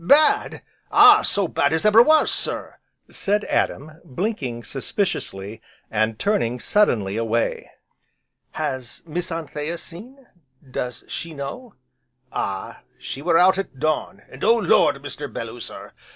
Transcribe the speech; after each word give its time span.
"Bad! 0.03 0.63
ah, 0.89 1.21
so 1.21 1.47
bad 1.47 1.71
as 1.73 1.85
ever 1.85 2.01
was, 2.01 2.31
sir!" 2.31 2.79
said 3.11 3.43
Adam, 3.43 4.01
blinking 4.03 4.63
suspiciously, 4.63 5.61
and 5.91 6.17
turning 6.17 6.59
suddenly 6.59 7.17
away. 7.17 7.69
"Has 8.53 9.03
Miss 9.05 9.31
Anthea 9.31 9.77
seen, 9.77 10.25
does 10.67 11.05
she 11.07 11.35
know?" 11.35 11.75
"Ah! 12.33 12.79
she 12.97 13.21
were 13.21 13.37
out 13.37 13.59
at 13.59 13.79
dawn, 13.79 14.23
and 14.27 14.43
Oh 14.43 14.55
Lord, 14.57 14.95
Mr. 15.03 15.31
Belloo 15.31 15.59
sir! 15.59 15.93